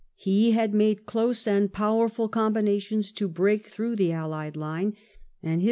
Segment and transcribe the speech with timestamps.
[0.15, 4.99] He had made close and powerful combinations to break through the Allied line, and his
[4.99, 5.59] i88 WELLINGTON chap.